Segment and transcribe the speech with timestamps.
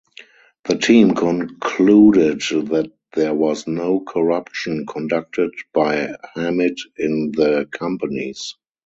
[0.63, 8.55] The team concluded that there was no corruption conducted by Hamid in the companies.